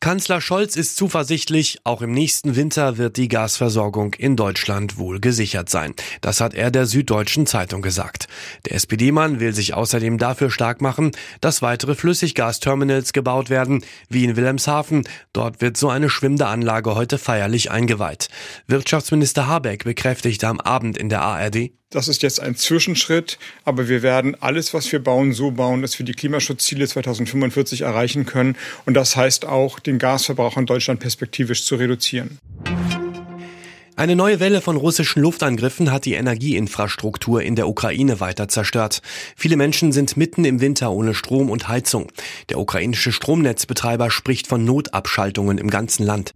[0.00, 5.68] Kanzler Scholz ist zuversichtlich, auch im nächsten Winter wird die Gasversorgung in Deutschland wohl gesichert
[5.68, 5.94] sein.
[6.20, 8.28] Das hat er der Süddeutschen Zeitung gesagt.
[8.66, 11.10] Der SPD-Mann will sich außerdem dafür stark machen,
[11.40, 15.02] dass weitere Flüssiggasterminals gebaut werden, wie in Wilhelmshaven.
[15.32, 18.28] Dort wird so eine schwimmende Anlage heute feierlich eingeweiht.
[18.68, 24.02] Wirtschaftsminister Habeck bekräftigte am Abend in der ARD, das ist jetzt ein Zwischenschritt, aber wir
[24.02, 28.56] werden alles, was wir bauen, so bauen, dass wir die Klimaschutzziele 2045 erreichen können.
[28.84, 32.38] Und das heißt auch, den Gasverbrauch in Deutschland perspektivisch zu reduzieren.
[33.96, 39.00] Eine neue Welle von russischen Luftangriffen hat die Energieinfrastruktur in der Ukraine weiter zerstört.
[39.34, 42.12] Viele Menschen sind mitten im Winter ohne Strom und Heizung.
[42.48, 46.32] Der ukrainische Stromnetzbetreiber spricht von Notabschaltungen im ganzen Land.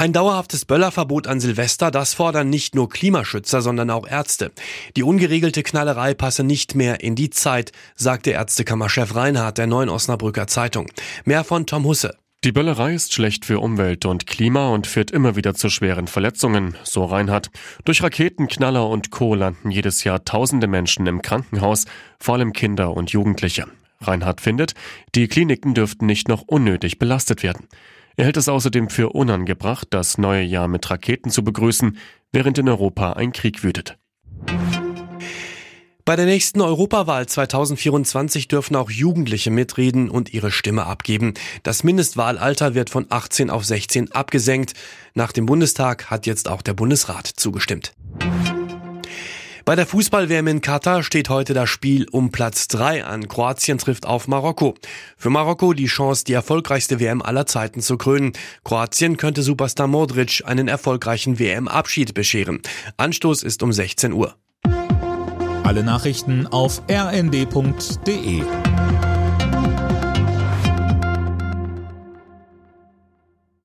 [0.00, 4.52] Ein dauerhaftes Böllerverbot an Silvester, das fordern nicht nur Klimaschützer, sondern auch Ärzte.
[4.96, 10.46] Die ungeregelte Knallerei passe nicht mehr in die Zeit, sagte Ärztekammerchef Reinhardt der Neuen Osnabrücker
[10.46, 10.86] Zeitung.
[11.24, 12.16] Mehr von Tom Husse.
[12.44, 16.76] Die Böllerei ist schlecht für Umwelt und Klima und führt immer wieder zu schweren Verletzungen,
[16.84, 17.50] so Reinhardt.
[17.84, 19.34] Durch Raketen, Knaller und Co.
[19.34, 21.86] landen jedes Jahr tausende Menschen im Krankenhaus,
[22.20, 23.66] vor allem Kinder und Jugendliche.
[24.00, 24.74] Reinhardt findet,
[25.16, 27.66] die Kliniken dürften nicht noch unnötig belastet werden.
[28.18, 31.98] Er hält es außerdem für unangebracht, das neue Jahr mit Raketen zu begrüßen,
[32.32, 33.96] während in Europa ein Krieg wütet.
[36.04, 41.34] Bei der nächsten Europawahl 2024 dürfen auch Jugendliche mitreden und ihre Stimme abgeben.
[41.62, 44.74] Das Mindestwahlalter wird von 18 auf 16 abgesenkt.
[45.14, 47.92] Nach dem Bundestag hat jetzt auch der Bundesrat zugestimmt.
[49.68, 53.28] Bei der Fußball-WM in Katar steht heute das Spiel um Platz 3 an.
[53.28, 54.74] Kroatien trifft auf Marokko.
[55.18, 58.32] Für Marokko die Chance, die erfolgreichste WM aller Zeiten zu krönen.
[58.64, 62.62] Kroatien könnte Superstar Modric einen erfolgreichen WM-Abschied bescheren.
[62.96, 64.36] Anstoß ist um 16 Uhr.
[65.64, 68.42] Alle Nachrichten auf rnd.de